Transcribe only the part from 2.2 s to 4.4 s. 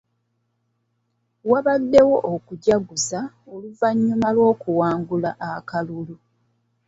okujaguza oluvannyuma